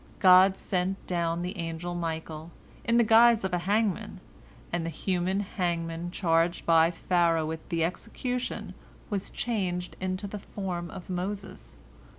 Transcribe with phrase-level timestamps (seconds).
[0.17, 2.49] God sent down the angel Michael,
[2.83, 4.19] in the guise of a hangman,
[4.73, 8.73] and the human hangman charged by Pharaoh with the execution
[9.11, 11.77] was changed into the form of Moses.